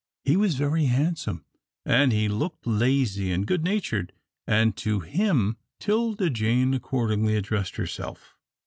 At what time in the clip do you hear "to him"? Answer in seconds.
4.77-5.57